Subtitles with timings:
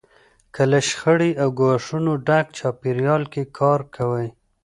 [0.53, 4.27] که له شخړې او ګواښونو ډک چاپېریال کې کار کوئ.